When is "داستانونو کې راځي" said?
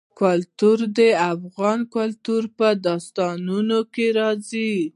2.87-4.73